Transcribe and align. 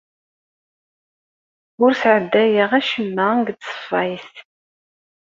Ur 1.83 1.91
sɛeddayeɣ 2.01 2.71
acemma 2.79 3.27
deg 3.45 3.57
tṣeffayt. 3.59 4.33